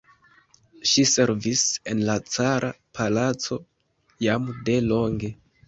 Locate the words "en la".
1.93-2.15